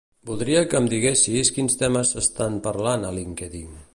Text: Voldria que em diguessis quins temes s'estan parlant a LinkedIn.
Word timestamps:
Voldria 0.27 0.63
que 0.71 0.79
em 0.79 0.87
diguessis 0.93 1.51
quins 1.59 1.77
temes 1.83 2.15
s'estan 2.15 2.59
parlant 2.71 3.09
a 3.11 3.15
LinkedIn. 3.21 3.81